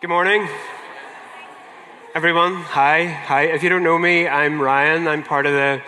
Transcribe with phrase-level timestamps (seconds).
[0.00, 0.48] Good morning,
[2.14, 2.54] everyone.
[2.54, 3.04] Hi.
[3.06, 3.46] Hi.
[3.46, 5.08] If you don't know me, I'm Ryan.
[5.08, 5.82] I'm part of the,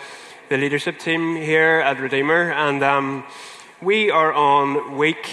[0.49, 3.23] the leadership team here at Redeemer, and um,
[3.81, 5.31] we are on week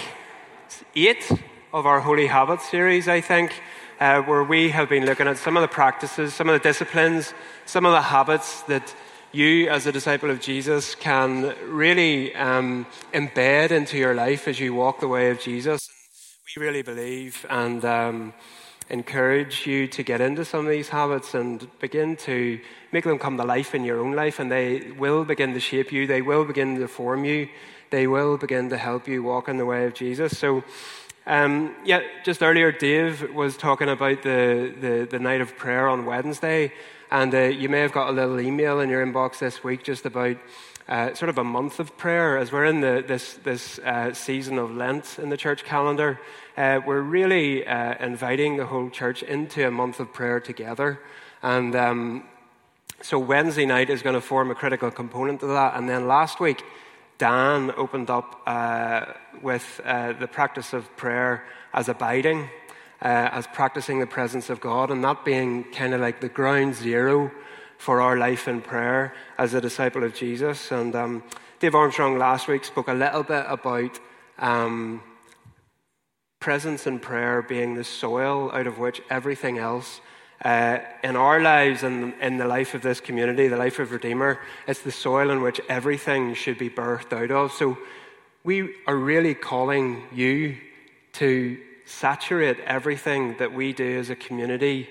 [0.95, 1.29] eight
[1.73, 3.51] of our Holy Habits series, I think,
[3.99, 7.33] uh, where we have been looking at some of the practices, some of the disciplines,
[7.65, 8.95] some of the habits that
[9.33, 14.73] you, as a disciple of Jesus, can really um, embed into your life as you
[14.73, 15.89] walk the way of Jesus.
[16.55, 17.83] We really believe and.
[17.83, 18.33] Um,
[18.89, 22.59] encourage you to get into some of these habits and begin to
[22.91, 25.91] make them come to life in your own life, and they will begin to shape
[25.91, 27.47] you, they will begin to form you,
[27.91, 30.37] they will begin to help you walk in the way of Jesus.
[30.37, 30.63] So,
[31.27, 36.05] um, yeah, just earlier, Dave was talking about the, the, the night of prayer on
[36.05, 36.73] Wednesday,
[37.11, 40.05] and uh, you may have got a little email in your inbox this week just
[40.05, 40.37] about
[40.87, 44.57] uh, sort of a month of prayer as we're in the, this, this uh, season
[44.57, 46.19] of Lent in the church calendar.
[46.59, 50.99] Uh, we're really uh, inviting the whole church into a month of prayer together.
[51.41, 52.23] And um,
[53.01, 55.77] so Wednesday night is going to form a critical component of that.
[55.77, 56.61] And then last week,
[57.17, 59.05] Dan opened up uh,
[59.41, 62.49] with uh, the practice of prayer as abiding.
[63.01, 67.31] as practicing the presence of God, and that being kind of like the ground zero
[67.77, 70.71] for our life in prayer as a disciple of Jesus.
[70.71, 71.23] And um,
[71.61, 73.97] Dave Armstrong last week spoke a little bit about
[74.39, 75.01] um,
[76.39, 80.01] presence and prayer being the soil out of which everything else
[80.45, 84.39] uh, in our lives and in the life of this community, the life of Redeemer,
[84.67, 87.51] it's the soil in which everything should be birthed out of.
[87.51, 87.77] So
[88.43, 90.55] we are really calling you
[91.13, 94.87] to saturate everything that we do as a community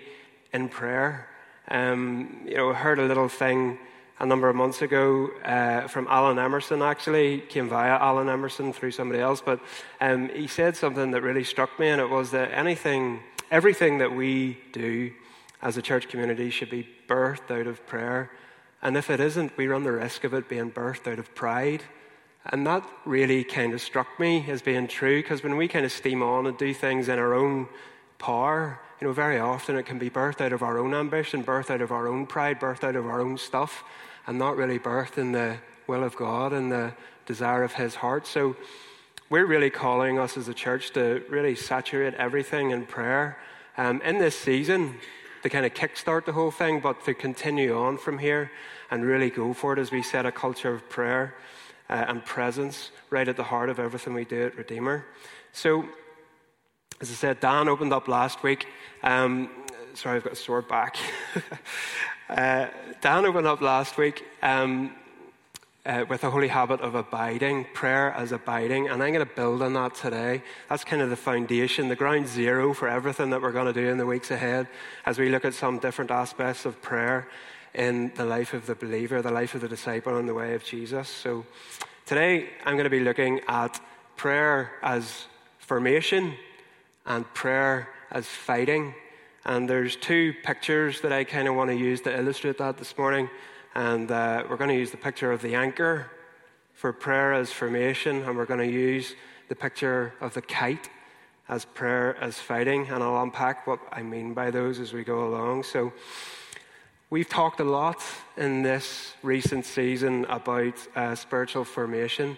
[0.53, 1.29] in prayer.
[1.69, 3.79] Um, you know, I heard a little thing
[4.21, 8.91] a number of months ago uh, from Alan Emerson, actually, came via Alan Emerson through
[8.91, 9.61] somebody else, but
[10.01, 14.13] um, he said something that really struck me, and it was that anything, everything that
[14.13, 15.13] we do
[15.63, 18.31] as a church community should be birthed out of prayer.
[18.83, 21.83] And if it isn't, we run the risk of it being birthed out of pride.
[22.47, 25.93] And that really kind of struck me as being true, because when we kind of
[25.93, 27.69] steam on and do things in our own
[28.19, 31.71] power, you know, very often it can be birthed out of our own ambition, birthed
[31.71, 33.85] out of our own pride, birthed out of our own stuff,
[34.29, 35.57] and not really birthed in the
[35.89, 36.93] will of God and the
[37.27, 38.27] desire of His heart.
[38.27, 38.55] So
[39.31, 43.39] we're really calling us as a church to really saturate everything in prayer
[43.79, 44.95] um, in this season
[45.43, 48.51] to kind of kickstart the whole thing, but to continue on from here
[48.91, 51.35] and really go for it as we set a culture of prayer
[51.89, 55.07] uh, and presence right at the heart of everything we do at Redeemer.
[55.53, 55.87] So
[57.01, 58.67] as I said, Dan opened up last week.
[59.03, 59.51] Um,
[59.95, 60.97] sorry, I've got a sore back.
[62.29, 62.67] uh,
[63.01, 64.95] Dan opened up last week um,
[65.87, 69.63] uh, with a holy habit of abiding, prayer as abiding, and I'm going to build
[69.63, 70.43] on that today.
[70.69, 73.89] That's kind of the foundation, the ground zero for everything that we're going to do
[73.89, 74.69] in the weeks ahead
[75.07, 77.29] as we look at some different aspects of prayer
[77.75, 80.65] in the life of the believer, the life of the disciple, and the way of
[80.65, 81.09] Jesus.
[81.09, 81.47] So
[82.05, 83.81] today I'm going to be looking at
[84.17, 85.27] prayer as
[85.59, 86.35] formation
[87.07, 88.95] and prayer as fighting.
[89.49, 92.99] And there's two pictures that I kind of want to use to illustrate that this
[92.99, 93.31] morning.
[93.75, 96.11] And uh, we're going to use the picture of the anchor
[96.75, 99.15] for prayer as formation, and we're going to use
[99.49, 100.91] the picture of the kite
[101.49, 102.89] as prayer as fighting.
[102.89, 105.63] And I'll unpack what I mean by those as we go along.
[105.63, 105.95] So,
[107.09, 108.03] we've talked a lot
[108.37, 112.37] in this recent season about uh, spiritual formation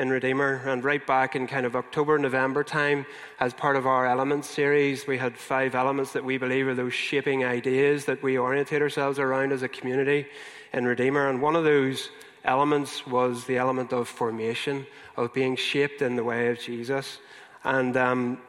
[0.00, 0.62] in Redeemer.
[0.64, 3.04] And right back in kind of October, November time,
[3.38, 6.94] as part of our Elements series, we had five elements that we believe are those
[6.94, 10.26] shaping ideas that we orientate ourselves around as a community
[10.72, 11.28] in Redeemer.
[11.28, 12.08] And one of those
[12.46, 14.86] elements was the element of formation,
[15.18, 17.18] of being shaped in the way of Jesus.
[17.62, 18.40] And um,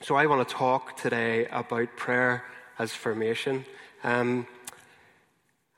[0.00, 2.44] so I want to talk today about prayer
[2.78, 3.64] as formation.
[4.04, 4.46] Um,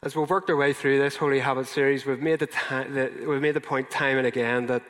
[0.02, 3.42] as we've worked our way through this Holy Habit series, we've made the, the we've
[3.42, 4.82] made the point time and again that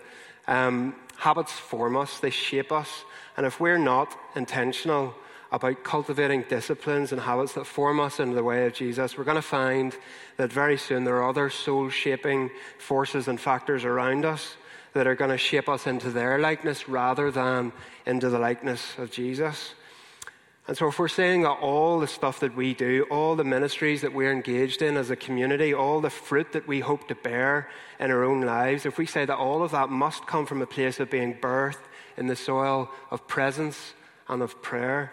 [0.47, 3.03] um, habits form us, they shape us.
[3.37, 5.13] And if we're not intentional
[5.51, 9.35] about cultivating disciplines and habits that form us into the way of Jesus, we're going
[9.35, 9.97] to find
[10.37, 12.49] that very soon there are other soul shaping
[12.79, 14.55] forces and factors around us
[14.93, 17.73] that are going to shape us into their likeness rather than
[18.07, 19.75] into the likeness of Jesus.
[20.69, 24.03] And so, if we're saying that all the stuff that we do, all the ministries
[24.03, 27.69] that we're engaged in as a community, all the fruit that we hope to bear
[27.99, 30.67] in our own lives, if we say that all of that must come from a
[30.67, 31.83] place of being birthed
[32.17, 33.95] in the soil of presence
[34.29, 35.13] and of prayer,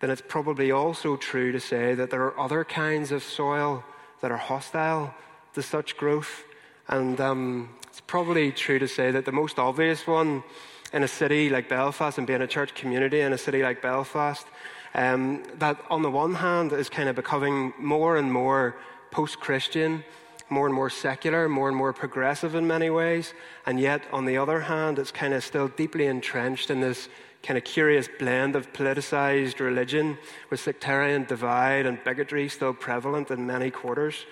[0.00, 3.84] then it's probably also true to say that there are other kinds of soil
[4.20, 5.12] that are hostile
[5.54, 6.44] to such growth.
[6.88, 10.42] And um, it's probably true to say that the most obvious one
[10.92, 14.46] in a city like Belfast and being a church community in a city like Belfast
[14.96, 18.76] um, that, on the one hand, is kind of becoming more and more
[19.10, 20.02] post Christian,
[20.48, 23.34] more and more secular, more and more progressive in many ways.
[23.66, 27.10] And yet, on the other hand, it's kind of still deeply entrenched in this
[27.42, 30.16] kind of curious blend of politicized religion
[30.48, 34.24] with sectarian divide and bigotry still prevalent in many quarters.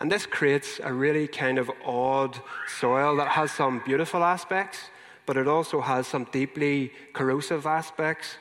[0.00, 2.38] And this creates a really kind of odd
[2.78, 4.90] soil that has some beautiful aspects,
[5.24, 8.36] but it also has some deeply corrosive aspects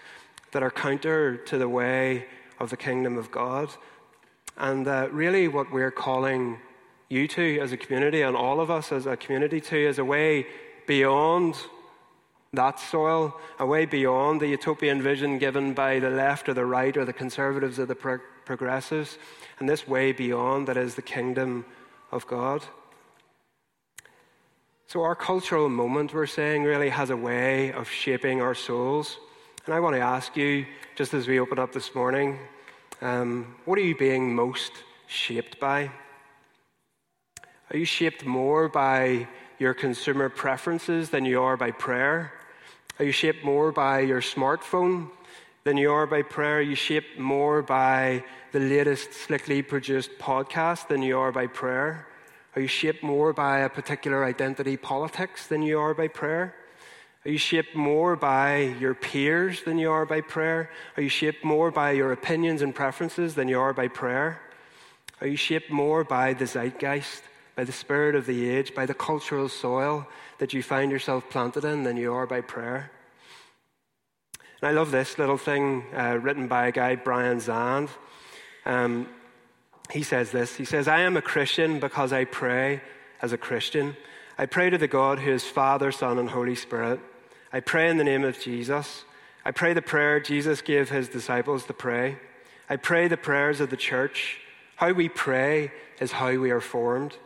[0.52, 2.26] that are counter to the way
[2.60, 3.70] of the kingdom of God.
[4.58, 6.60] And uh, really, what we're calling
[7.08, 10.06] you to as a community, and all of us as a community to, is a
[10.06, 10.46] way
[10.86, 11.56] beyond
[12.54, 16.98] that soil, a way beyond the utopian vision given by the left or the right
[16.98, 19.18] or the conservatives or the pro- progressives,
[19.60, 21.66] and this way beyond that is the kingdom
[22.12, 22.64] of God.
[24.88, 29.20] So, our cultural moment, we're saying, really has a way of shaping our souls.
[29.70, 32.40] And I want to ask you, just as we open up this morning,
[33.04, 34.72] um, what are you being most
[35.06, 35.92] shaped by?
[37.70, 39.28] Are you shaped more by
[39.60, 42.34] your consumer preferences than you are by prayer?
[42.98, 45.12] Are you shaped more by your smartphone
[45.66, 46.58] than you are by prayer?
[46.58, 52.08] Are you shaped more by the latest slickly produced podcast than you are by prayer?
[52.56, 56.56] Are you shaped more by a particular identity politics than you are by prayer?
[57.26, 60.70] Are you shaped more by your peers than you are by prayer?
[60.96, 64.40] Are you shaped more by your opinions and preferences than you are by prayer?
[65.20, 67.24] Are you shaped more by the zeitgeist,
[67.58, 70.08] by the spirit of the age, by the cultural soil
[70.38, 72.90] that you find yourself planted in than you are by prayer?
[74.62, 77.90] And I love this little thing uh, written by a guy, Brian Zahnd.
[78.66, 79.10] Um,
[79.92, 82.82] he says this He says, I am a Christian because I pray
[83.22, 83.98] as a Christian.
[84.40, 87.02] I pray to the God who is Father, Son, and Holy Spirit.
[87.52, 89.04] I pray in the name of Jesus.
[89.44, 92.18] I pray the prayer Jesus gave his disciples to pray.
[92.70, 94.40] I pray the prayers of the church.
[94.78, 97.18] How we pray is how we are formed.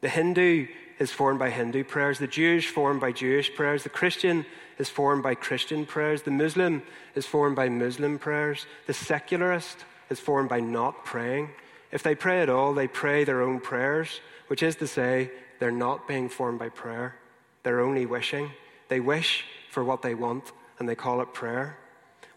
[0.00, 0.66] The Hindu
[0.98, 4.46] is formed by Hindu prayers, the Jewish formed by Jewish prayers, the Christian
[4.78, 6.82] is formed by Christian prayers, the Muslim
[7.14, 11.50] is formed by Muslim prayers, the secularist is formed by not praying.
[11.90, 15.30] If they pray at all, they pray their own prayers, which is to say,
[15.62, 17.14] they're not being formed by prayer.
[17.62, 18.50] They're only wishing.
[18.88, 20.50] They wish for what they want,
[20.80, 21.78] and they call it prayer.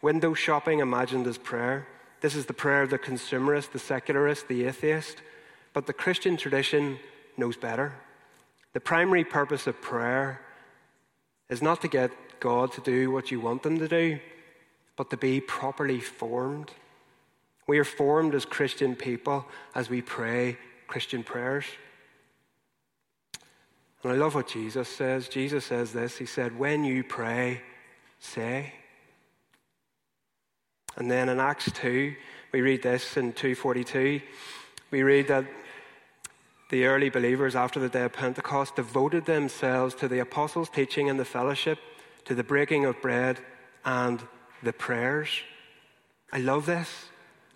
[0.03, 1.87] Window shopping imagined as prayer.
[2.21, 5.23] This is the prayer of the consumerist, the secularist, the atheist.
[5.73, 6.99] But the Christian tradition
[7.35, 7.93] knows better.
[8.73, 10.39] The primary purpose of prayer
[11.49, 14.19] is not to get God to do what you want them to do,
[14.97, 16.69] but to be properly formed.
[17.65, 21.65] We are formed as Christian people as we pray Christian prayers.
[24.03, 25.27] And I love what Jesus says.
[25.27, 27.61] Jesus says this He said, When you pray,
[28.19, 28.73] say.
[30.97, 32.15] And then in Acts 2,
[32.53, 34.21] we read this in 242.
[34.91, 35.45] We read that
[36.69, 41.19] the early believers after the day of Pentecost devoted themselves to the apostles' teaching and
[41.19, 41.79] the fellowship,
[42.25, 43.39] to the breaking of bread
[43.83, 44.21] and
[44.63, 45.29] the prayers.
[46.31, 46.89] I love this.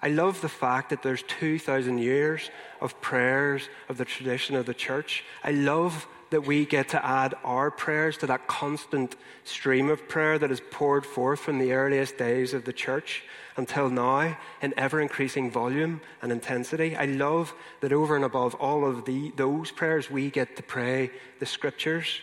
[0.02, 2.50] I love the fact that there's 2,000 years
[2.80, 5.24] of prayers of the tradition of the church.
[5.44, 10.38] I love that we get to add our prayers to that constant stream of prayer
[10.38, 13.24] that is poured forth from the earliest days of the church
[13.58, 16.96] until now in ever increasing volume and intensity.
[16.96, 21.12] I love that over and above all of the, those prayers, we get to pray
[21.40, 22.22] the scriptures.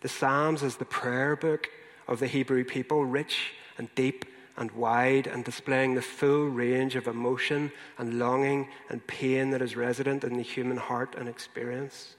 [0.00, 1.68] The Psalms is the prayer book
[2.08, 4.24] of the Hebrew people, rich and deep
[4.56, 9.76] and wide and displaying the full range of emotion and longing and pain that is
[9.76, 12.16] resident in the human heart and experience.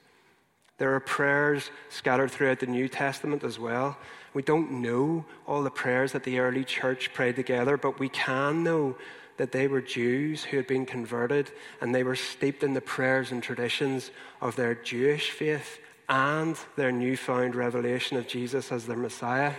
[0.77, 3.97] There are prayers scattered throughout the New Testament as well.
[4.33, 8.63] We don't know all the prayers that the early church prayed together, but we can
[8.63, 8.97] know
[9.37, 13.31] that they were Jews who had been converted and they were steeped in the prayers
[13.31, 14.11] and traditions
[14.41, 19.53] of their Jewish faith and their newfound revelation of Jesus as their Messiah.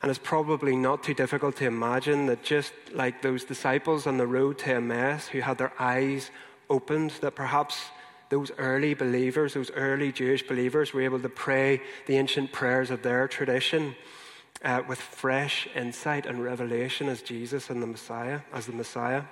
[0.00, 4.26] And it's probably not too difficult to imagine that just like those disciples on the
[4.26, 6.30] road to Emmaus who had their eyes
[6.70, 7.78] opened, that perhaps
[8.28, 13.02] those early believers, those early Jewish believers, were able to pray the ancient prayers of
[13.02, 13.96] their tradition
[14.64, 19.22] uh, with fresh insight and revelation as Jesus and the Messiah, as the Messiah.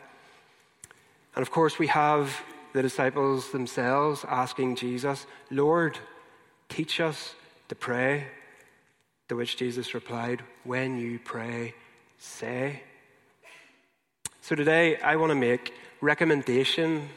[1.34, 2.42] And of course, we have
[2.72, 5.98] the disciples themselves asking Jesus, Lord,
[6.68, 7.34] teach us
[7.68, 8.26] to pray.
[9.28, 11.74] To which Jesus replied, When you pray,
[12.18, 12.82] say.
[14.40, 17.08] So today, I want to make recommendation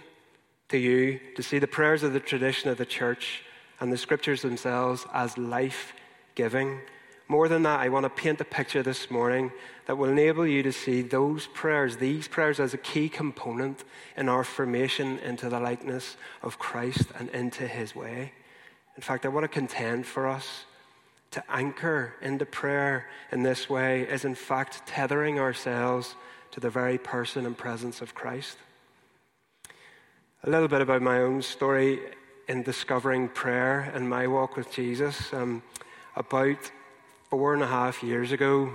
[0.69, 3.43] to you to see the prayers of the tradition of the church
[3.79, 5.93] and the scriptures themselves as life
[6.35, 6.79] giving.
[7.27, 9.51] More than that, I want to paint a picture this morning
[9.85, 13.83] that will enable you to see those prayers, these prayers, as a key component
[14.17, 18.33] in our formation into the likeness of Christ and into his way.
[18.95, 20.65] In fact, I want to contend for us
[21.31, 26.15] to anchor into prayer in this way is, in fact, tethering ourselves
[26.51, 28.57] to the very person and presence of Christ.
[30.43, 31.99] A little bit about my own story
[32.47, 35.31] in discovering prayer and my walk with Jesus.
[35.33, 35.61] Um,
[36.15, 36.71] about
[37.29, 38.73] four and a half years ago,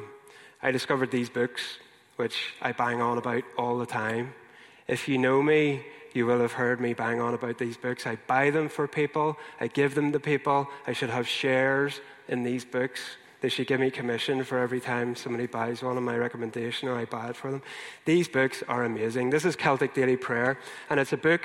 [0.62, 1.78] I discovered these books,
[2.16, 4.34] which I bang on about all the time.
[4.86, 5.84] If you know me,
[6.14, 8.06] you will have heard me bang on about these books.
[8.06, 10.68] I buy them for people, I give them to people.
[10.86, 13.00] I should have shares in these books.
[13.40, 16.96] They should give me commission for every time somebody buys one on my recommendation or
[16.96, 17.60] I buy it for them.
[18.06, 19.28] These books are amazing.
[19.28, 21.42] This is Celtic Daily Prayer, and it's a book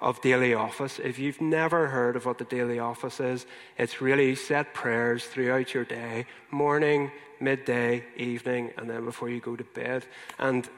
[0.00, 0.98] of daily office.
[0.98, 5.74] If you've never heard of what the daily office is, it's really set prayers throughout
[5.74, 10.06] your day morning, midday, evening, and then before you go to bed.
[10.38, 10.68] And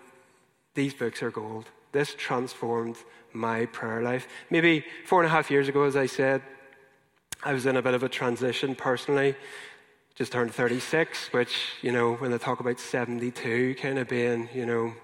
[0.75, 1.67] these books are gold.
[1.93, 2.97] This transformed
[3.33, 4.29] my prayer life.
[4.51, 6.43] Maybe four and a half years ago, as I said,
[7.43, 9.37] I was in a bit of a transition personally.
[10.15, 14.65] Just turned 36, which, you know, when they talk about 72 kind of being, you
[14.65, 14.95] know,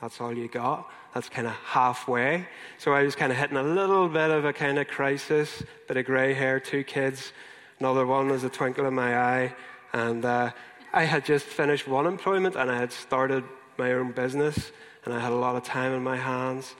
[0.00, 2.46] that's all you got that's kind of halfway.
[2.78, 5.96] So I was kind of hitting a little bit of a kind of crisis, bit
[5.96, 7.32] of grey hair, two kids.
[7.80, 9.54] Another one was a twinkle in my eye.
[9.92, 10.50] And uh,
[10.92, 13.44] I had just finished one employment and I had started
[13.78, 14.70] my own business.
[15.08, 16.74] And I had a lot of time in my hands,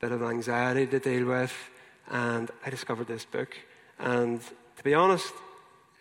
[0.00, 1.54] a bit of anxiety to deal with.
[2.10, 3.54] And I discovered this book.
[3.98, 5.34] And to be honest,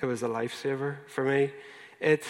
[0.02, 1.52] it was a lifesaver for me.
[2.00, 2.24] It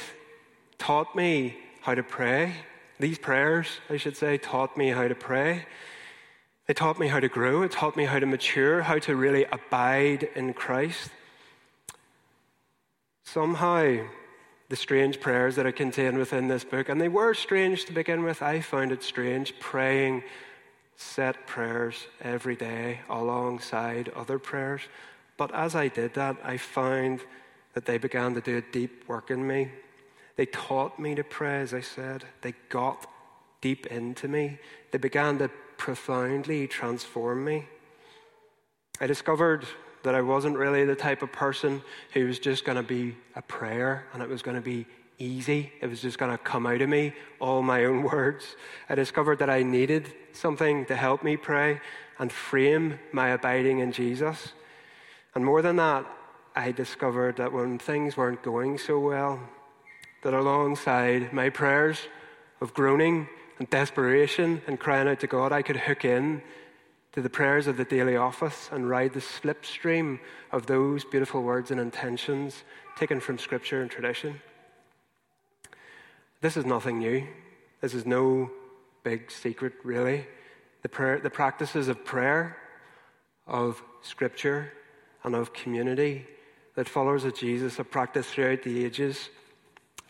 [0.80, 2.56] taught me how to pray
[3.00, 5.68] these prayers, I should say, taught me how to pray.
[6.66, 7.62] They taught me how to grow.
[7.62, 11.12] It taught me how to mature, how to really abide in Christ.
[13.26, 14.08] Somehow,
[14.74, 18.24] the strange prayers that are contained within this book, and they were strange to begin
[18.24, 20.24] with, I found it strange praying
[20.96, 24.82] set prayers every day alongside other prayers.
[25.38, 27.20] But as I did that, I found
[27.76, 29.70] that they began to do a deep work in me.
[30.38, 32.26] They taught me to pray, as I said.
[32.42, 33.06] They got
[33.62, 34.58] deep into me.
[34.90, 37.68] They began to profoundly transform me.
[39.00, 39.68] I discovered
[40.04, 41.82] that I wasn't really the type of person
[42.14, 44.86] who was just going to be a prayer and it was going to be
[45.18, 45.72] easy.
[45.82, 48.56] It was just going to come out of me, all my own words.
[48.90, 51.80] I discovered that I needed something to help me pray
[52.20, 54.54] and frame my abiding in Jesus.
[55.36, 56.06] And more than that,
[56.56, 59.40] I discovered that when things weren't going so well,
[60.22, 62.00] that alongside my prayers
[62.62, 63.28] of groaning
[63.60, 66.42] and desperation and crying out to God, I could hook in
[67.14, 70.20] to the prayers of the daily office and ride the slipstream
[70.52, 72.64] of those beautiful words and intentions
[72.98, 74.42] taken from Scripture and tradition.
[76.42, 77.26] This is nothing new.
[77.82, 78.52] This is no
[79.04, 80.26] big secret, really.
[80.82, 82.58] The, prayer, the practices of prayer,
[83.48, 84.74] of Scripture,
[85.24, 86.28] and of community
[86.76, 89.30] that followers of Jesus have practiced throughout the ages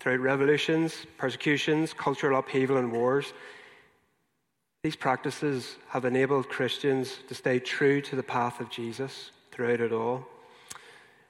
[0.04, 3.32] throughout revolutions, persecutions, cultural upheaval, and wars.
[4.84, 9.94] These practices have enabled Christians to stay true to the path of Jesus throughout it
[9.94, 10.28] all.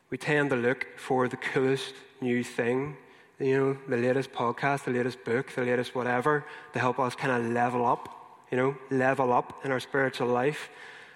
[0.10, 2.98] We tend to look for the coolest new thing,
[3.40, 7.32] you know, the latest podcast, the latest book, the latest whatever, to help us kind
[7.32, 8.10] of level up,
[8.52, 10.70] you know, level up in our spiritual life.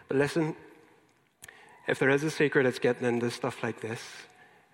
[0.08, 0.56] But listen,
[1.88, 4.02] if there is a secret, it's getting into stuff like this.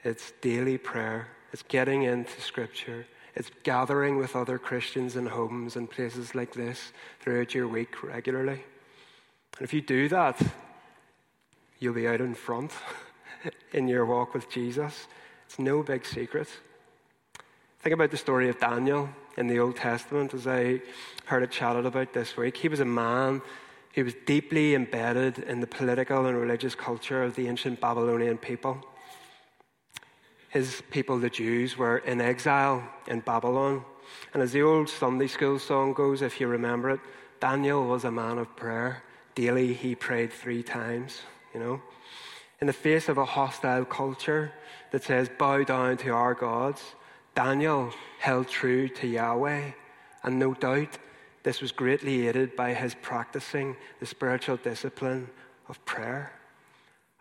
[0.04, 3.06] It's daily prayer it's getting into Scripture.
[3.36, 8.64] It's gathering with other Christians in homes and places like this throughout your week regularly.
[9.58, 10.40] And if you do that,
[11.80, 12.72] you'll be out in front
[13.74, 15.08] in your walk with Jesus.
[15.46, 16.48] It's no big secret.
[17.80, 20.82] Think about the story of Daniel in the Old Testament, as I
[21.26, 22.56] heard it chatted about this week.
[22.56, 23.42] He was a man
[23.96, 28.84] who was deeply embedded in the political and religious culture of the ancient Babylonian people
[30.54, 33.84] his people, the Jews, were in exile in Babylon.
[34.36, 37.00] And as the old Sunday school song goes, if you remember it,
[37.40, 39.02] Daniel was a man of prayer.
[39.34, 41.22] Daily he prayed three times,
[41.56, 41.82] you know.
[42.62, 44.52] In the face of a hostile culture
[44.92, 46.84] that says, bow down to our gods,
[47.34, 49.72] Daniel held true to Yahweh.
[50.22, 51.00] And no doubt
[51.42, 55.30] this was greatly aided by his practicing the spiritual discipline
[55.68, 56.32] of prayer.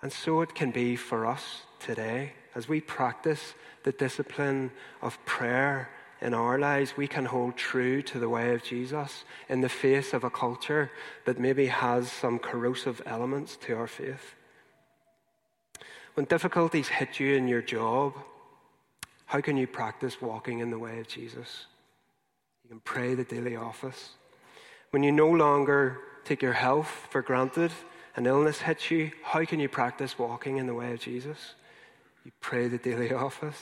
[0.03, 3.55] And so it can be for us today as we practice
[3.85, 5.91] the discipline of prayer
[6.21, 10.13] in our lives, we can hold true to the way of Jesus in the face
[10.13, 10.91] of a culture
[11.25, 14.35] that maybe has some corrosive elements to our faith.
[16.15, 18.15] When difficulties hit you in your job,
[19.33, 21.65] How can you practice walking in the way of Jesus?
[22.65, 24.11] You can pray the daily office.
[24.91, 27.73] When you no longer take your health for granted
[28.15, 31.55] and illness hits you, how can you practice walking in the way of Jesus?
[32.25, 33.61] You pray the daily office.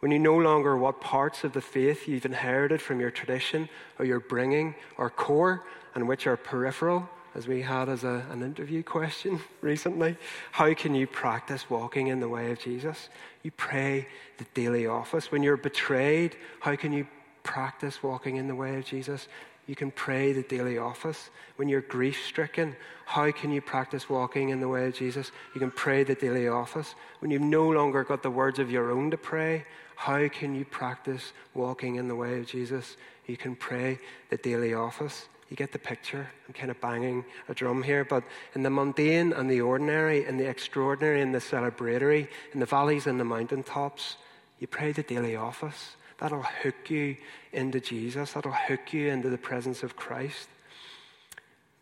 [0.00, 3.68] When you no longer what parts of the faith you've inherited from your tradition
[3.98, 5.64] or your bringing are core
[5.94, 10.16] and which are peripheral, as we had as a, an interview question recently,
[10.52, 13.08] how can you practice walking in the way of Jesus?
[13.42, 14.06] You pray
[14.38, 15.32] the daily office.
[15.32, 17.06] When you're betrayed, how can you
[17.42, 19.28] practice walking in the way of Jesus?
[19.68, 21.28] You can pray the daily office.
[21.56, 25.30] When you're grief stricken, how can you practice walking in the way of Jesus?
[25.54, 26.94] You can pray the daily office.
[27.20, 30.64] When you've no longer got the words of your own to pray, how can you
[30.64, 32.96] practice walking in the way of Jesus?
[33.26, 33.98] You can pray
[34.30, 35.28] the daily office.
[35.50, 36.26] You get the picture.
[36.46, 40.38] I'm kind of banging a drum here, but in the mundane and the ordinary, in
[40.38, 44.16] the extraordinary and the celebratory, in the valleys and the mountaintops,
[44.60, 45.96] you pray the daily office.
[46.18, 47.16] That'll hook you
[47.52, 48.32] into Jesus.
[48.32, 50.48] That'll hook you into the presence of Christ.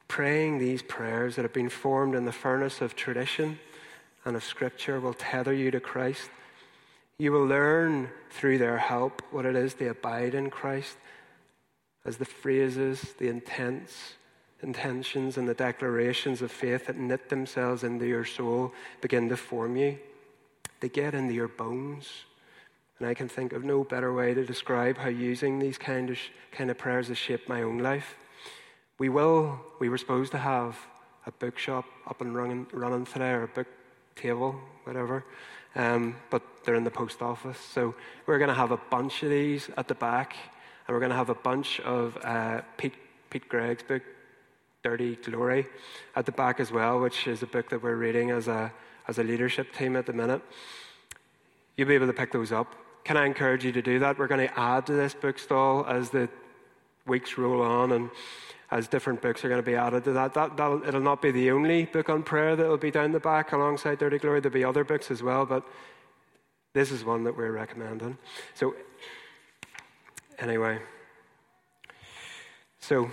[0.09, 3.59] Praying these prayers that have been formed in the furnace of tradition
[4.25, 6.31] and of Scripture will tether you to Christ.
[7.19, 10.97] You will learn through their help what it is to abide in Christ
[12.05, 14.15] as the phrases, the intents,
[14.63, 19.77] intentions, and the declarations of faith that knit themselves into your soul begin to form
[19.77, 19.99] you.
[20.81, 22.07] They get into your bones.
[22.99, 26.19] And I can think of no better way to describe how using these kind of,
[26.51, 28.17] kind of prayers has shaped my own life.
[28.99, 30.79] We will, we were supposed to have
[31.27, 33.67] a bookshop up and running, running today, or a book
[34.15, 35.25] table, whatever,
[35.75, 37.59] um, but they're in the post office.
[37.59, 40.35] So we're going to have a bunch of these at the back,
[40.87, 42.95] and we're going to have a bunch of uh, Pete,
[43.29, 44.03] Pete Greig's book,
[44.83, 45.67] Dirty Glory,
[46.15, 48.73] at the back as well, which is a book that we're reading as a,
[49.07, 50.41] as a leadership team at the minute.
[51.77, 52.75] You'll be able to pick those up
[53.07, 54.19] can I encourage you to do that?
[54.19, 56.29] We're going to add to this book stall as the
[57.07, 58.11] weeks roll on and
[58.73, 60.35] as different books are going to be added to that.
[60.35, 63.53] that it'll not be the only book on prayer that will be down the back
[63.53, 64.41] alongside Dirty Glory.
[64.41, 65.63] There'll be other books as well, but
[66.75, 68.19] this is one that we're recommending.
[68.55, 68.75] So,
[70.41, 70.81] anyway,
[72.81, 73.09] so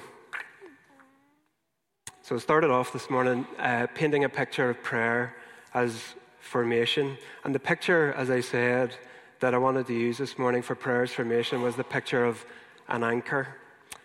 [2.24, 5.36] so I started off this morning uh, painting a picture of prayer
[5.76, 8.98] as formation, and the picture, as I said
[9.44, 12.46] that I wanted to use this morning for prayers formation was the picture of
[12.88, 13.50] an anchor.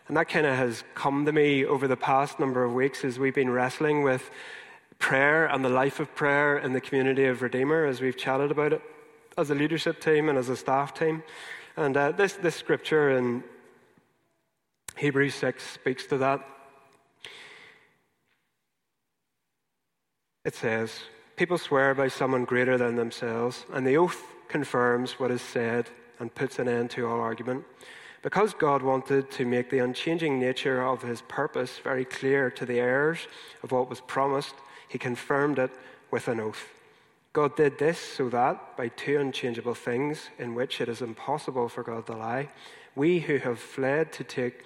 [0.08, 3.20] And that kind of has come to me over the past number of weeks as
[3.20, 4.32] we've been wrestling with
[4.98, 8.72] prayer and the life of prayer in the community of Redeemer as we've chatted about
[8.72, 8.82] it
[9.36, 11.22] as a leadership team and as a staff team.
[11.76, 13.44] And uh, this, this scripture in
[14.96, 16.44] Hebrews 6 speaks to that.
[20.44, 20.98] It says,
[21.38, 26.34] People swear by someone greater than themselves, and the oath confirms what is said and
[26.34, 27.64] puts an end to all argument.
[28.22, 32.80] Because God wanted to make the unchanging nature of his purpose very clear to the
[32.80, 33.28] heirs
[33.62, 34.56] of what was promised,
[34.88, 35.70] he confirmed it
[36.10, 36.70] with an oath.
[37.32, 41.84] God did this so that, by two unchangeable things in which it is impossible for
[41.84, 42.48] God to lie,
[42.96, 44.64] we who have fled to take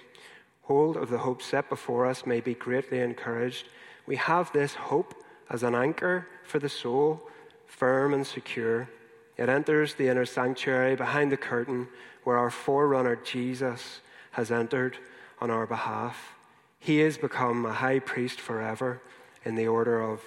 [0.63, 3.67] hold of the hope set before us may be greatly encouraged.
[4.07, 5.13] We have this hope
[5.53, 7.21] as an anchor for the soul,
[7.67, 8.89] firm and secure.
[9.37, 11.87] It enters the inner sanctuary behind the curtain
[12.23, 14.97] where our forerunner Jesus has entered
[15.39, 16.35] on our behalf.
[16.79, 19.01] He has become a high priest forever
[19.45, 20.21] in the order of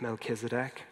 [0.00, 0.82] Melchizedek.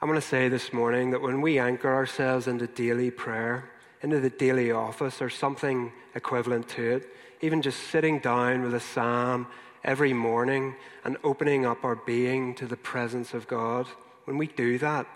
[0.00, 3.70] I want to say this morning that when we anchor ourselves into daily prayer,
[4.02, 7.08] into the daily office, or something equivalent to it,
[7.40, 9.46] even just sitting down with a psalm
[9.84, 13.86] every morning and opening up our being to the presence of God,
[14.24, 15.06] when we do that,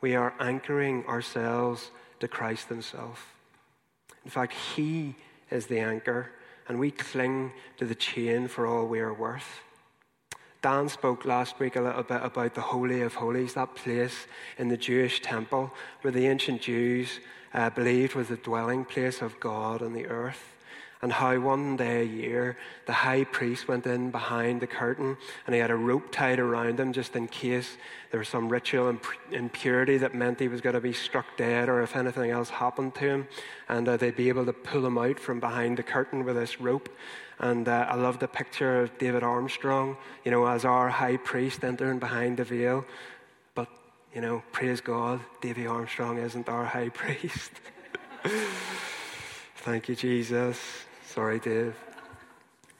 [0.00, 3.32] we are anchoring ourselves to Christ Himself.
[4.24, 5.16] In fact, He
[5.50, 6.30] is the anchor,
[6.68, 9.60] and we cling to the chain for all we are worth.
[10.62, 14.26] Dan spoke last week a little bit about the Holy of Holies, that place
[14.58, 17.18] in the Jewish temple where the ancient Jews
[17.52, 20.51] uh, believed was the dwelling place of God on the earth
[21.02, 25.54] and how one day a year the high priest went in behind the curtain and
[25.54, 27.76] he had a rope tied around him just in case
[28.12, 28.96] there was some ritual
[29.32, 32.94] impurity that meant he was going to be struck dead or if anything else happened
[32.94, 33.28] to him.
[33.68, 36.60] And uh, they'd be able to pull him out from behind the curtain with this
[36.60, 36.88] rope.
[37.40, 41.64] And uh, I love the picture of David Armstrong, you know, as our high priest
[41.64, 42.84] entering behind the veil.
[43.56, 43.68] But,
[44.14, 47.50] you know, praise God, David Armstrong isn't our high priest.
[49.56, 50.58] Thank you, Jesus.
[51.14, 51.76] Sorry, Dave.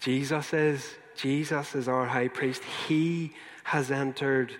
[0.00, 0.94] Jesus is.
[1.16, 2.62] Jesus is our high priest.
[2.88, 4.54] He has entered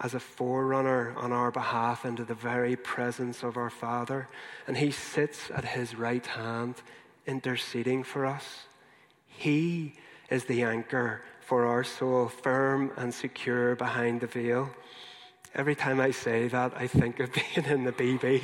[0.00, 4.28] as a forerunner on our behalf into the very presence of our Father,
[4.66, 6.76] and he sits at his right hand
[7.26, 8.60] interceding for us.
[9.26, 9.96] He
[10.30, 14.70] is the anchor for our soul, firm and secure behind the veil.
[15.54, 18.42] Every time I say that, I think of being in the BB.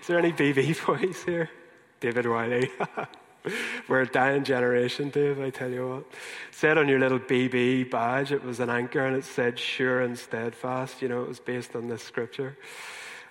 [0.00, 1.50] Is there any BB boys here?
[1.98, 2.70] David Wiley.
[3.88, 6.04] We're a dying generation, Dave, I tell you what.
[6.50, 10.18] said on your little BB badge, it was an anchor and it said sure and
[10.18, 11.02] steadfast.
[11.02, 12.56] You know, it was based on this scripture.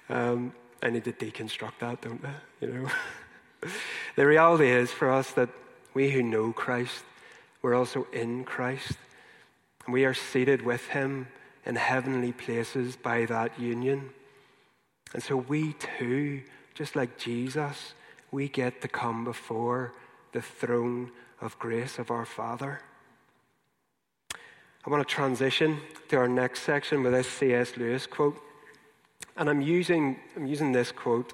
[0.09, 2.33] Um, I need to deconstruct that, don't I?
[2.61, 2.89] You know.
[4.15, 5.49] the reality is for us that
[5.93, 7.03] we who know Christ,
[7.61, 8.97] we're also in Christ.
[9.85, 11.27] And we are seated with him
[11.65, 14.11] in heavenly places by that union.
[15.13, 16.43] And so we too,
[16.75, 17.93] just like Jesus,
[18.31, 19.93] we get to come before
[20.33, 21.11] the throne
[21.41, 22.81] of grace of our Father.
[24.85, 27.75] I want to transition to our next section with this C.S.
[27.77, 28.39] Lewis quote.
[29.35, 31.33] And I'm using, I'm using this quote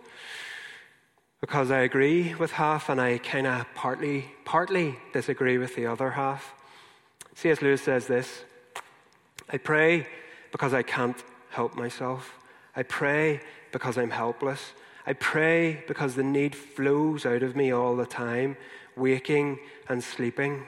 [1.40, 6.12] because I agree with half and I kind of partly, partly disagree with the other
[6.12, 6.54] half.
[7.36, 7.62] C.S.
[7.62, 8.44] Lewis says this
[9.50, 10.08] I pray
[10.52, 12.40] because I can't help myself.
[12.76, 14.74] I pray because I'm helpless.
[15.06, 18.56] I pray because the need flows out of me all the time,
[18.96, 20.66] waking and sleeping.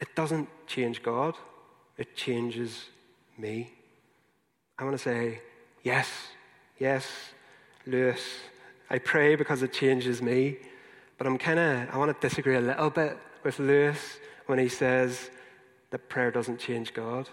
[0.00, 1.34] It doesn't change God,
[1.96, 2.86] it changes
[3.38, 3.72] me.
[4.78, 5.40] I want to say,
[5.82, 6.08] yes,
[6.78, 7.06] yes,
[7.86, 8.20] Lewis.
[8.90, 10.58] I pray because it changes me.
[11.18, 14.68] But I'm kind of, I want to disagree a little bit with Lewis when he
[14.68, 15.30] says
[15.90, 17.28] that prayer doesn't change God.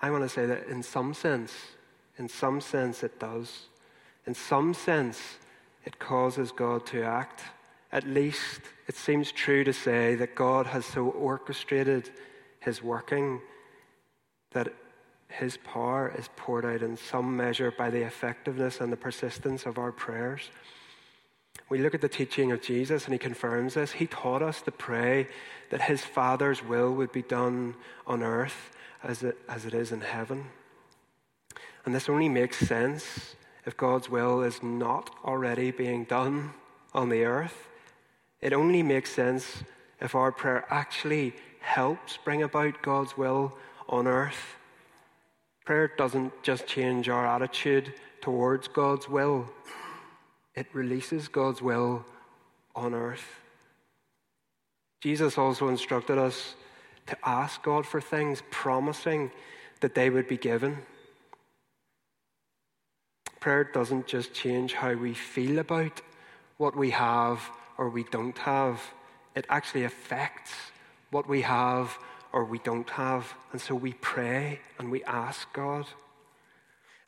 [0.00, 1.52] I want to say that in some sense,
[2.18, 3.66] in some sense it does.
[4.26, 5.38] In some sense,
[5.86, 7.42] it causes God to act.
[7.92, 12.10] At least it seems true to say that God has so orchestrated
[12.60, 13.40] his working
[14.50, 14.74] that
[15.28, 19.78] his power is poured out in some measure by the effectiveness and the persistence of
[19.78, 20.50] our prayers.
[21.68, 23.92] We look at the teaching of Jesus and he confirms this.
[23.92, 25.28] He taught us to pray
[25.70, 27.74] that his Father's will would be done
[28.06, 28.70] on earth
[29.02, 30.46] as it, as it is in heaven.
[31.84, 36.52] And this only makes sense if God's will is not already being done
[36.94, 37.66] on the earth.
[38.40, 39.64] It only makes sense
[40.00, 44.54] if our prayer actually helps bring about God's will on earth.
[45.64, 49.48] Prayer doesn't just change our attitude towards God's will,
[50.54, 52.04] it releases God's will
[52.74, 53.40] on earth.
[55.00, 56.54] Jesus also instructed us
[57.06, 59.30] to ask God for things, promising
[59.80, 60.78] that they would be given
[63.46, 66.02] prayer doesn't just change how we feel about
[66.56, 68.82] what we have or we don't have,
[69.36, 70.50] it actually affects
[71.12, 71.96] what we have
[72.32, 73.32] or we don't have.
[73.52, 75.86] And so we pray and we ask God.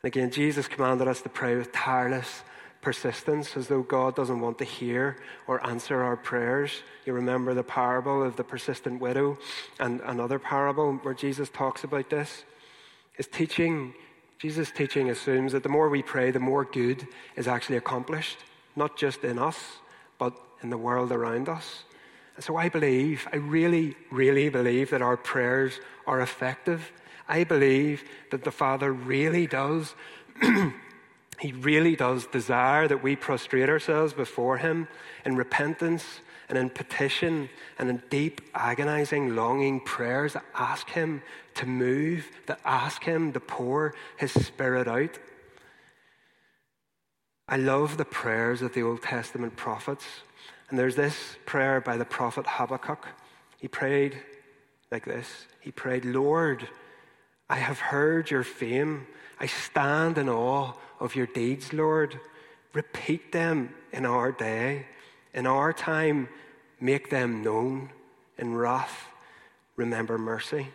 [0.01, 2.43] And again, Jesus commanded us to pray with tireless
[2.79, 6.71] persistence as though God doesn't want to hear or answer our prayers.
[7.05, 9.37] You remember the parable of the persistent widow
[9.77, 12.45] and another parable where Jesus talks about this.
[13.11, 13.93] His teaching
[14.39, 18.37] Jesus' teaching assumes that the more we pray, the more good is actually accomplished,
[18.75, 19.57] not just in us,
[20.17, 21.83] but in the world around us.
[22.35, 26.91] And so I believe, I really, really believe that our prayers are effective.
[27.27, 29.93] I believe that the Father really does,
[31.39, 34.87] He really does desire that we prostrate ourselves before Him
[35.23, 41.21] in repentance and in petition and in deep, agonizing, longing prayers that ask Him
[41.55, 45.17] to move, that ask Him to pour His Spirit out.
[47.47, 50.05] I love the prayers of the Old Testament prophets.
[50.69, 53.07] And there's this prayer by the prophet Habakkuk.
[53.57, 54.21] He prayed
[54.91, 56.67] like this He prayed, Lord,
[57.49, 59.07] I have heard your fame.
[59.39, 62.19] I stand in awe of your deeds, Lord.
[62.73, 64.85] Repeat them in our day.
[65.33, 66.29] In our time,
[66.79, 67.91] make them known.
[68.37, 69.07] In wrath,
[69.75, 70.67] remember mercy.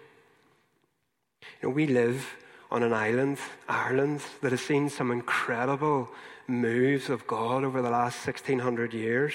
[1.62, 2.36] You know, we live
[2.70, 3.38] on an island,
[3.68, 6.08] Ireland, that has seen some incredible
[6.46, 9.34] moves of God over the last 1600 years.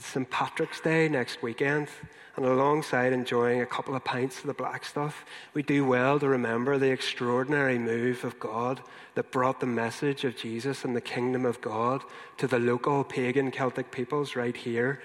[0.00, 0.30] It's St.
[0.30, 1.88] Patrick's Day next weekend,
[2.34, 6.26] and alongside enjoying a couple of pints of the black stuff, we do well to
[6.26, 8.80] remember the extraordinary move of God
[9.14, 12.00] that brought the message of Jesus and the kingdom of God
[12.38, 15.02] to the local pagan Celtic peoples right here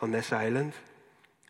[0.00, 0.74] on this island.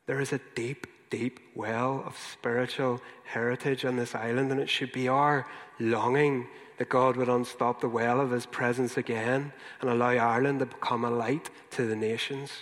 [0.06, 4.92] There is a deep, deep well of spiritual heritage on this island, and it should
[4.92, 5.46] be our
[5.78, 6.46] longing
[6.78, 11.04] that God would unstop the well of his presence again and allow Ireland to become
[11.04, 12.52] a light to the nations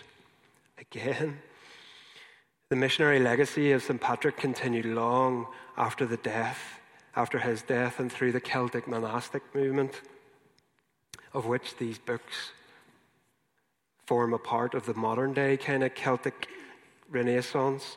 [0.79, 1.39] again.
[2.71, 4.01] The missionary legacy of St.
[4.01, 6.81] Patrick continued long after the death
[7.17, 10.01] after his death and through the Celtic monastic movement,
[11.33, 12.51] of which these books
[14.07, 16.49] form a part of the modern day kind of Celtic
[17.11, 17.97] Renaissance.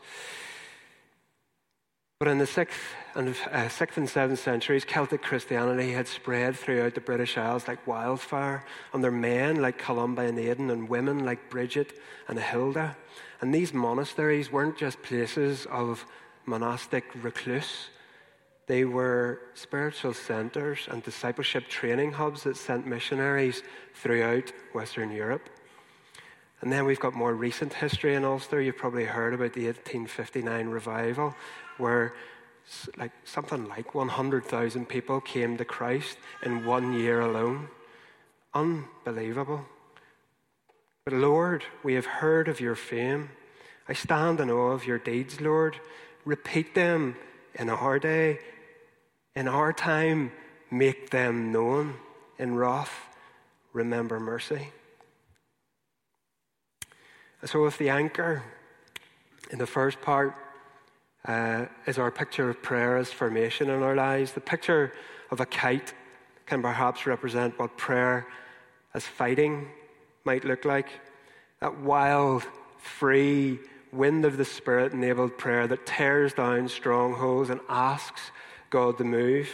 [2.19, 6.95] But in the 6th and, uh, 6th and 7th centuries, Celtic Christianity had spread throughout
[6.95, 11.51] the British Isles like wildfire and under men like Columba and Aidan and women like
[11.51, 12.97] Bridget and Hilda.
[13.39, 16.05] And these monasteries weren't just places of
[16.47, 17.89] monastic recluse,
[18.65, 25.49] they were spiritual centers and discipleship training hubs that sent missionaries throughout Western Europe.
[26.61, 28.59] And then we've got more recent history in Ulster.
[28.59, 31.35] You've probably heard about the 1859 revival,
[31.77, 32.13] where
[32.97, 37.69] like something like 100,000 people came to Christ in one year alone.
[38.53, 39.65] Unbelievable.
[41.05, 43.29] But Lord, we have heard of your fame.
[43.87, 45.79] I stand in awe of your deeds, Lord.
[46.25, 47.15] Repeat them
[47.55, 48.39] in our day,
[49.35, 50.31] in our time,
[50.69, 51.95] make them known.
[52.37, 52.93] In wrath,
[53.73, 54.69] remember mercy.
[57.45, 58.43] So, if the anchor
[59.49, 60.35] in the first part
[61.27, 64.93] uh, is our picture of prayer as formation in our lives, the picture
[65.29, 65.93] of a kite
[66.45, 68.25] can perhaps represent what prayer
[68.93, 69.67] as fighting
[70.23, 70.87] might look like.
[71.59, 72.43] That wild,
[72.77, 73.59] free,
[73.91, 78.31] wind of the Spirit enabled prayer that tears down strongholds and asks
[78.69, 79.49] God to move.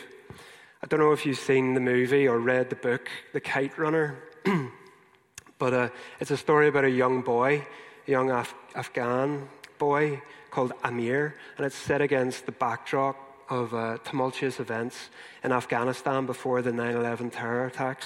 [0.84, 4.18] I don't know if you've seen the movie or read the book, The Kite Runner,
[5.58, 7.66] but uh, it's a story about a young boy,
[8.08, 9.48] a young Af- Afghan
[9.80, 10.22] boy
[10.54, 13.18] called Amir, and it's set against the backdrop
[13.50, 15.10] of uh, tumultuous events
[15.44, 18.06] in Afghanistan before the 9 11 terror attacks.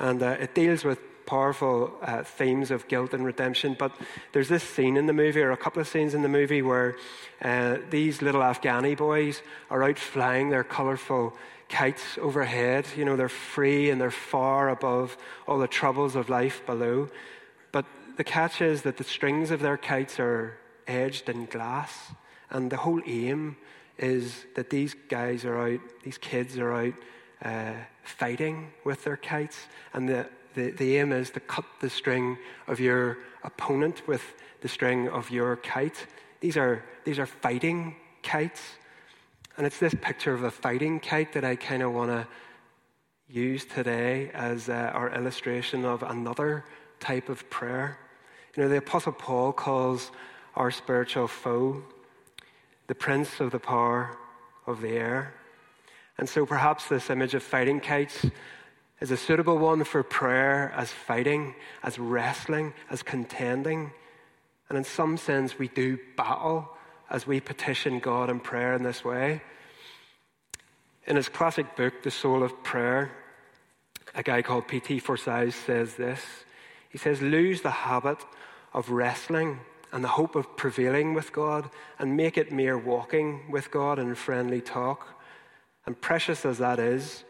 [0.00, 3.76] And uh, it deals with powerful uh, themes of guilt and redemption.
[3.78, 3.92] But
[4.32, 6.96] there's this scene in the movie, or a couple of scenes in the movie, where
[7.40, 11.36] uh, these little Afghani boys are out flying their colorful
[11.68, 12.86] kites overhead.
[12.96, 17.08] You know, they're free and they're far above all the troubles of life below.
[17.70, 21.92] But the catch is that the strings of their kites are edged in glass,
[22.50, 23.56] and the whole aim
[23.98, 26.94] is that these guys are out, these kids are out
[27.42, 32.38] uh, fighting with their kites, and the the, the aim is to cut the string
[32.66, 34.22] of your opponent with
[34.62, 36.06] the string of your kite.
[36.40, 38.62] These are, these are fighting kites.
[39.56, 42.26] And it's this picture of a fighting kite that I kind of want to
[43.28, 46.64] use today as uh, our illustration of another
[47.00, 47.98] type of prayer.
[48.56, 50.10] You know, the Apostle Paul calls
[50.56, 51.84] our spiritual foe
[52.86, 54.16] the prince of the power
[54.66, 55.34] of the air.
[56.18, 58.26] And so perhaps this image of fighting kites
[59.00, 63.92] is a suitable one for prayer as fighting, as wrestling, as contending.
[64.68, 66.70] And in some sense, we do battle
[67.10, 69.42] as we petition God in prayer in this way.
[71.06, 73.12] In his classic book, The Soul of Prayer,
[74.14, 74.98] a guy called P.T.
[75.00, 76.20] Forsyth says this.
[76.88, 78.18] He says, Lose the habit
[78.72, 79.60] of wrestling
[79.96, 84.16] and the hope of prevailing with God and make it mere walking with God and
[84.18, 85.18] friendly talk.
[85.86, 87.24] And precious as that is,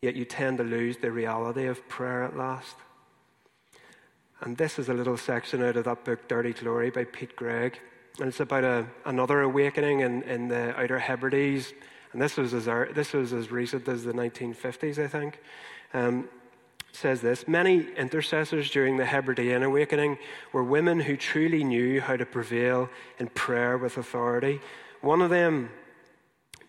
[0.00, 2.76] yet you tend to lose the reality of prayer at last.
[4.40, 7.78] And this is a little section out of that book, Dirty Glory, by Pete Greig.
[8.18, 11.74] And it's about a, another awakening in, in the Outer Hebrides.
[12.14, 15.38] And this was, as, this was as recent as the 1950s, I think.
[15.92, 16.30] Um,
[16.94, 20.18] says this Many intercessors during the Hebridean awakening
[20.52, 24.60] were women who truly knew how to prevail in prayer with authority.
[25.00, 25.70] One of them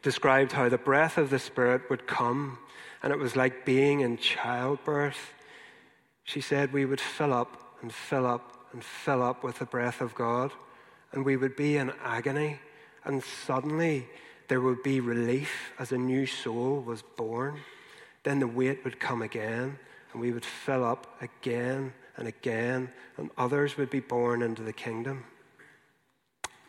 [0.01, 2.59] described how the breath of the Spirit would come
[3.05, 5.33] and it was like being in childbirth.
[6.23, 10.01] She said we would fill up and fill up and fill up with the breath
[10.01, 10.51] of God,
[11.11, 12.59] and we would be in agony,
[13.03, 14.07] and suddenly
[14.47, 17.59] there would be relief as a new soul was born.
[18.23, 19.77] Then the weight would come again,
[20.15, 24.71] and we would fill up again and again, and others would be born into the
[24.71, 25.25] kingdom.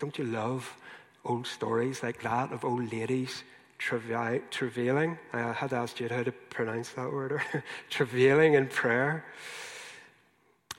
[0.00, 0.76] Don't you love
[1.24, 3.44] old stories like that of old ladies
[3.78, 5.16] travailing.
[5.32, 7.40] I had asked you how to pronounce that word,
[7.88, 9.24] travailing in prayer.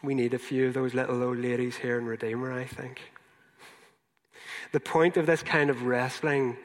[0.04, 3.00] We need a few of those little old ladies here in Redeemer, I think.
[4.74, 6.58] The point of this kind of wrestling,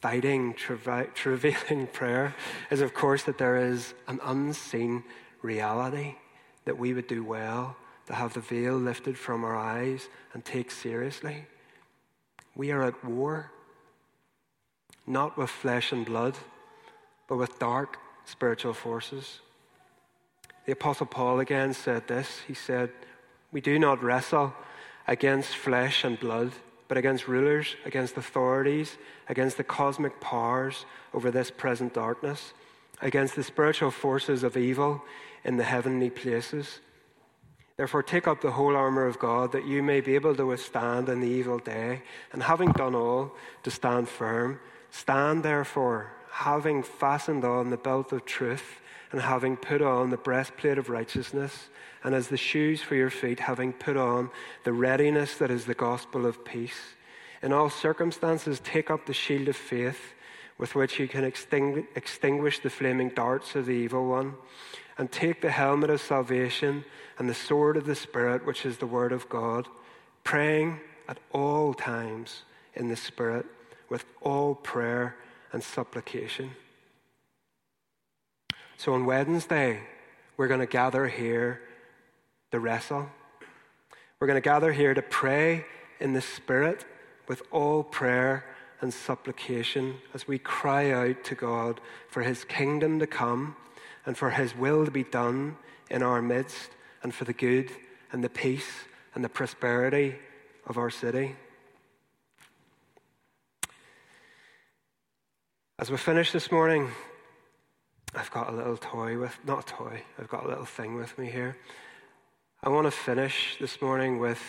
[0.00, 0.54] fighting,
[1.14, 2.36] travailing prayer
[2.70, 5.02] is, of course, that there is an unseen
[5.42, 6.16] reality
[6.64, 7.76] that we would do well
[8.06, 11.46] to have the veil lifted from our eyes and take seriously.
[12.54, 13.50] We are at war
[15.06, 16.36] not with flesh and blood,
[17.28, 19.40] but with dark spiritual forces.
[20.66, 22.40] The Apostle Paul again said this.
[22.46, 22.90] He said,
[23.50, 24.54] We do not wrestle
[25.08, 26.52] against flesh and blood,
[26.86, 28.98] but against rulers, against authorities,
[29.28, 32.52] against the cosmic powers over this present darkness,
[33.02, 35.02] against the spiritual forces of evil
[35.44, 36.80] in the heavenly places.
[37.76, 41.08] Therefore, take up the whole armour of God, that you may be able to withstand
[41.08, 43.32] in the evil day, and having done all,
[43.62, 44.60] to stand firm.
[44.90, 48.82] Stand therefore, having fastened on the belt of truth,
[49.12, 51.70] and having put on the breastplate of righteousness,
[52.04, 54.30] and as the shoes for your feet, having put on
[54.64, 56.94] the readiness that is the gospel of peace.
[57.42, 60.12] In all circumstances, take up the shield of faith,
[60.60, 64.34] with which you can extinguish the flaming darts of the evil one
[64.98, 66.84] and take the helmet of salvation
[67.18, 69.66] and the sword of the Spirit, which is the Word of God,
[70.22, 72.42] praying at all times
[72.74, 73.46] in the Spirit
[73.88, 75.16] with all prayer
[75.50, 76.50] and supplication.
[78.76, 79.80] So on Wednesday,
[80.36, 81.62] we're going to gather here
[82.52, 83.08] to wrestle.
[84.20, 85.64] We're going to gather here to pray
[86.00, 86.84] in the Spirit
[87.28, 88.44] with all prayer
[88.80, 93.56] and supplication as we cry out to God for His kingdom to come
[94.06, 95.56] and for His will to be done
[95.90, 96.70] in our midst
[97.02, 97.70] and for the good
[98.12, 100.16] and the peace and the prosperity
[100.66, 101.36] of our city.
[105.78, 106.90] As we finish this morning,
[108.14, 111.16] I've got a little toy with, not a toy, I've got a little thing with
[111.18, 111.56] me here.
[112.62, 114.42] I want to finish this morning with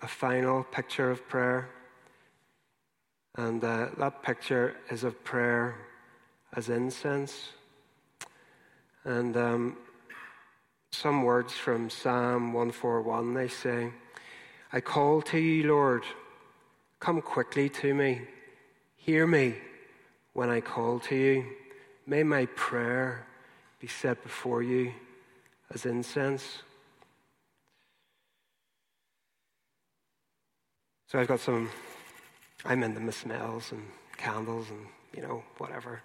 [0.00, 1.68] a final picture of prayer.
[3.40, 5.74] And uh, that picture is of prayer
[6.56, 7.48] as incense.
[9.04, 9.78] And um,
[10.92, 13.92] some words from Psalm 141 they say,
[14.74, 16.02] I call to you, Lord,
[16.98, 18.20] come quickly to me.
[18.96, 19.54] Hear me
[20.34, 21.46] when I call to you.
[22.06, 23.26] May my prayer
[23.80, 24.92] be set before you
[25.72, 26.44] as incense.
[31.06, 31.70] So I've got some,
[32.64, 33.82] I'm into the smells and
[34.16, 36.02] candles and, you know, whatever.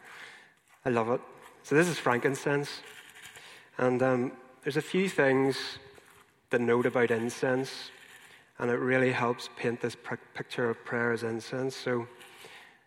[0.86, 1.22] I love it.
[1.64, 2.70] So this is frankincense.
[3.78, 4.32] And um,
[4.64, 5.58] there's a few things
[6.52, 7.92] to note about incense,
[8.60, 9.98] and it really helps paint this
[10.34, 11.76] picture of prayer as incense.
[11.76, 12.08] So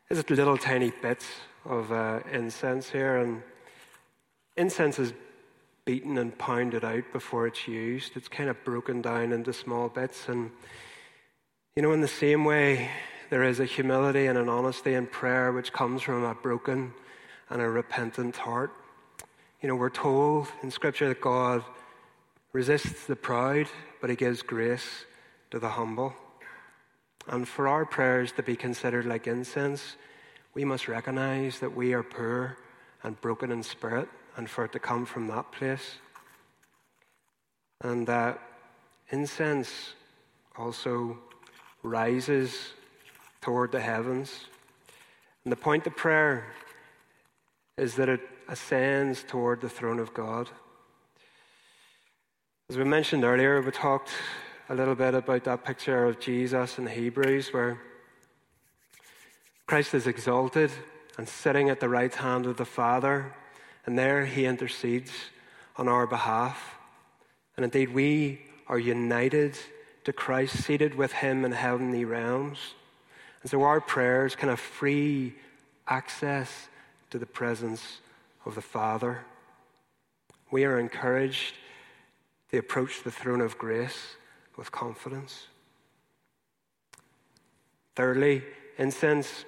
[0.09, 1.24] there's a little tiny bit
[1.64, 3.42] of uh, incense here, and
[4.57, 5.12] incense is
[5.85, 8.16] beaten and pounded out before it's used.
[8.16, 10.28] It's kind of broken down into small bits.
[10.28, 10.50] And,
[11.76, 12.90] you know, in the same way,
[13.30, 16.92] there is a humility and an honesty in prayer which comes from a broken
[17.50, 18.72] and a repentant heart.
[19.60, 21.62] You know, we're told in Scripture that God
[22.52, 23.66] resists the proud,
[24.00, 25.04] but He gives grace
[25.50, 26.14] to the humble.
[27.26, 29.96] And for our prayers to be considered like incense,
[30.54, 32.56] we must recognize that we are poor
[33.02, 35.96] and broken in spirit, and for it to come from that place.
[37.82, 38.40] And that
[39.10, 39.94] incense
[40.56, 41.18] also
[41.82, 42.72] rises
[43.40, 44.46] toward the heavens.
[45.44, 46.53] And the point of prayer
[47.77, 50.48] is that it ascends toward the throne of God.
[52.70, 54.11] As we mentioned earlier, we talked
[54.68, 57.81] a little bit about that picture of Jesus in Hebrews where
[59.66, 60.70] Christ is exalted
[61.16, 63.35] and sitting at the right hand of the Father,
[63.87, 65.12] and there he intercedes
[65.77, 66.77] on our behalf.
[67.57, 69.59] And indeed, we are united
[70.05, 72.74] to Christ, seated with him in heavenly realms.
[73.48, 75.32] And so our prayers can have free
[75.87, 76.68] access
[77.08, 78.02] to the presence
[78.44, 79.24] of the Father.
[80.50, 81.54] We are encouraged
[82.50, 84.16] to approach the throne of grace
[84.58, 85.46] with confidence.
[87.96, 88.42] Thirdly,
[88.76, 89.46] incense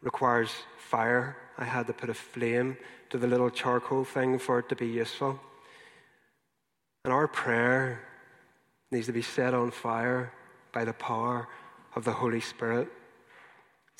[0.00, 1.36] requires fire.
[1.58, 2.78] I had to put a flame
[3.10, 5.38] to the little charcoal thing for it to be useful.
[7.04, 8.00] And our prayer
[8.90, 10.32] needs to be set on fire
[10.72, 11.48] by the power
[11.94, 12.90] of the Holy Spirit.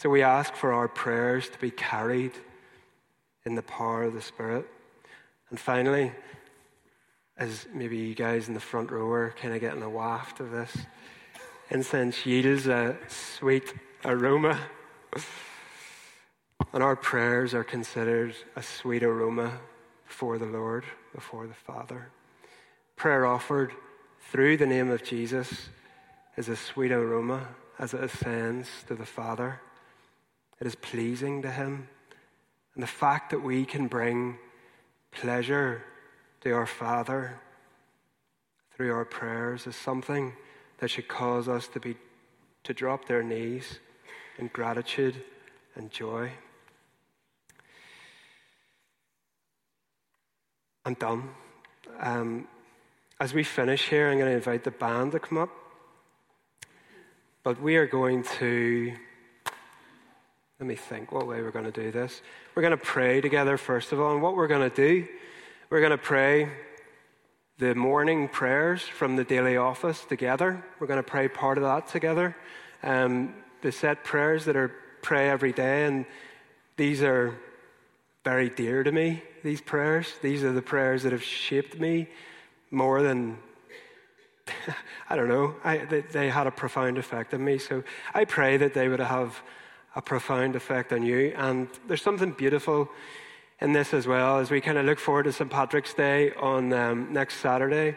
[0.00, 2.32] So we ask for our prayers to be carried
[3.44, 4.66] in the power of the Spirit.
[5.50, 6.12] And finally,
[7.36, 10.52] as maybe you guys in the front row are kind of getting a waft of
[10.52, 10.74] this,
[11.68, 14.58] incense yields a sweet aroma.
[16.72, 19.58] And our prayers are considered a sweet aroma
[20.08, 22.08] before the Lord, before the Father.
[22.96, 23.72] Prayer offered
[24.32, 25.68] through the name of Jesus
[26.38, 27.48] is a sweet aroma
[27.78, 29.60] as it ascends to the Father.
[30.60, 31.88] It is pleasing to Him.
[32.74, 34.38] And the fact that we can bring
[35.10, 35.84] pleasure
[36.42, 37.40] to our Father
[38.76, 40.34] through our prayers is something
[40.78, 41.96] that should cause us to be
[42.62, 43.78] to drop their knees
[44.38, 45.22] in gratitude
[45.74, 46.30] and joy.
[50.84, 51.30] I'm done.
[52.00, 52.48] Um,
[53.18, 55.50] as we finish here, I'm going to invite the band to come up.
[57.42, 58.94] But we are going to,
[60.60, 62.20] let me think what way we're going to do this.
[62.54, 64.12] We're going to pray together, first of all.
[64.12, 65.08] And what we're going to do,
[65.70, 66.50] we're going to pray
[67.56, 70.62] the morning prayers from the daily office together.
[70.78, 72.36] We're going to pray part of that together.
[72.82, 76.04] Um, the set prayers that are pray every day, and
[76.76, 77.38] these are
[78.22, 80.12] very dear to me, these prayers.
[80.20, 82.06] These are the prayers that have shaped me
[82.70, 83.38] more than,
[85.08, 87.56] I don't know, I, they, they had a profound effect on me.
[87.56, 87.82] So
[88.12, 89.40] I pray that they would have
[89.96, 91.34] a profound effect on you.
[91.36, 92.88] And there's something beautiful
[93.60, 95.50] in this as well as we kind of look forward to St.
[95.50, 97.96] Patrick's Day on um, next Saturday.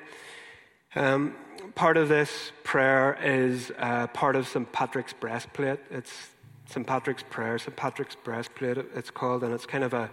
[0.95, 1.35] Um,
[1.75, 4.71] part of this prayer is uh, part of St.
[4.71, 5.79] Patrick's breastplate.
[5.89, 6.29] It's
[6.65, 6.85] St.
[6.85, 7.75] Patrick's Prayer, St.
[7.75, 10.09] Patrick's Breastplate, it's called, and it's kind of a,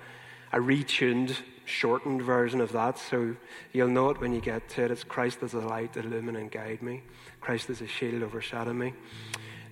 [0.53, 2.99] a retuned, shortened version of that.
[2.99, 3.37] So
[3.73, 4.91] you'll know it when you get to it.
[4.91, 7.03] It's Christ as a light, illumine and guide me.
[7.41, 8.95] Christ as a shield, overshadow me.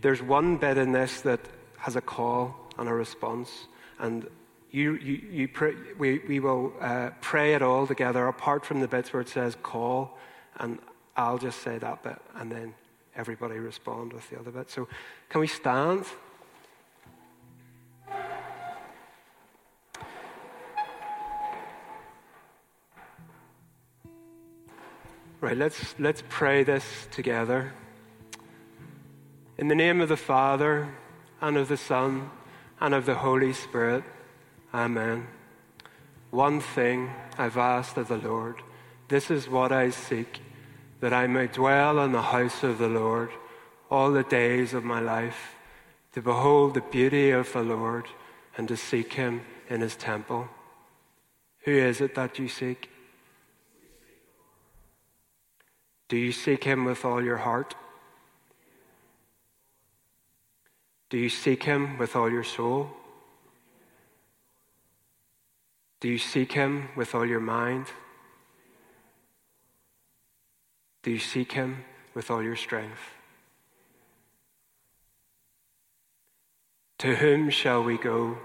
[0.00, 1.40] There's one bit in this that
[1.79, 3.66] has a call and a response,
[3.99, 4.29] and
[4.70, 8.89] you, you, you pray, we, we will uh, pray it all together, apart from the
[8.89, 10.18] bits where it says call,
[10.59, 10.79] and
[11.16, 12.74] I'll just say that bit, and then
[13.16, 14.70] everybody respond with the other bit.
[14.70, 14.89] So
[15.29, 16.05] can we stand?
[25.41, 27.72] Right, let's, let's pray this together.
[29.57, 30.89] In the name of the Father,
[31.41, 32.30] and of the Son,
[32.80, 34.05] and of the Holy Spirit,
[34.72, 35.26] Amen.
[36.30, 38.57] One thing I've asked of the Lord,
[39.09, 40.41] this is what I seek,
[41.01, 43.30] that I may dwell in the house of the Lord
[43.91, 45.55] all the days of my life,
[46.12, 48.07] to behold the beauty of the Lord
[48.57, 50.49] and to seek him in his temple.
[51.64, 52.91] Who is it that you seek?
[56.09, 57.74] Do you seek Him with all your heart?
[61.11, 62.90] Do you seek Him with all your soul?
[66.00, 67.86] Do you seek Him with all your mind?
[71.02, 71.84] Do you seek Him
[72.14, 73.00] with all your strength?
[76.98, 78.38] To whom shall we go?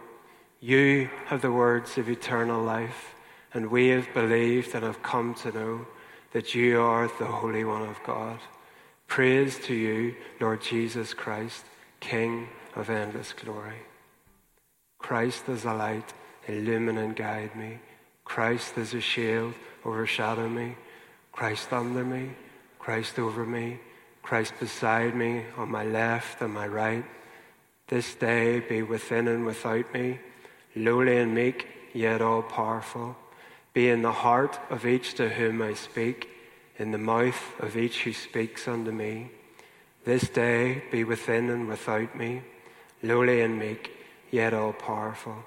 [0.59, 3.13] You have the words of eternal life,
[3.53, 5.87] and we have believed and have come to know
[6.31, 8.39] that you are the Holy One of God.
[9.07, 11.65] Praise to you, Lord Jesus Christ,
[12.03, 13.81] King of endless glory.
[14.99, 16.13] Christ as a light,
[16.47, 17.79] illumine and guide me.
[18.25, 19.53] Christ as a shield,
[19.85, 20.75] overshadow me.
[21.31, 22.31] Christ under me,
[22.77, 23.79] Christ over me,
[24.21, 27.05] Christ beside me, on my left and my right.
[27.87, 30.19] This day be within and without me,
[30.75, 33.15] lowly and meek, yet all powerful
[33.73, 36.29] be in the heart of each to whom I speak,
[36.77, 39.31] in the mouth of each who speaks unto me.
[40.05, 42.41] This day be within and without me,
[43.01, 43.91] lowly and meek,
[44.31, 45.37] yet all powerful.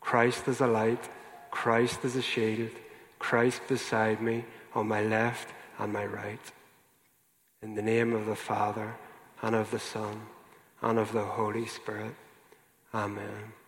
[0.00, 1.08] Christ is a light,
[1.50, 2.70] Christ is a shield,
[3.18, 4.44] Christ beside me,
[4.74, 5.48] on my left
[5.78, 6.40] and my right.
[7.62, 8.96] In the name of the Father,
[9.42, 10.22] and of the Son,
[10.82, 12.14] and of the Holy Spirit.
[12.92, 13.59] Amen.